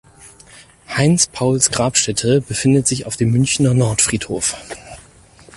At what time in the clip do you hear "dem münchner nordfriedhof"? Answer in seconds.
3.17-4.55